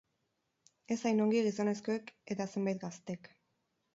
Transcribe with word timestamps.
Ez 0.93 0.97
hain 1.09 1.19
ongi 1.25 1.43
gizonezkoek 1.49 2.09
eta 2.37 2.47
zenbait 2.53 2.83
gaztek. 2.87 3.29